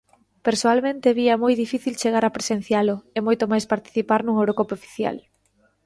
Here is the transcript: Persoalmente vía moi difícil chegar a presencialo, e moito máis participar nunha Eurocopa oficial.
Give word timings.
Persoalmente 0.47 1.15
vía 1.19 1.41
moi 1.43 1.53
difícil 1.63 1.99
chegar 2.01 2.23
a 2.25 2.33
presencialo, 2.35 2.95
e 3.17 3.19
moito 3.27 3.43
máis 3.51 3.65
participar 3.73 4.19
nunha 4.21 4.41
Eurocopa 4.43 4.77
oficial. 4.79 5.17